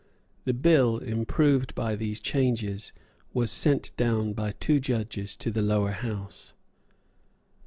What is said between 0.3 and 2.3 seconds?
The bill, improved by these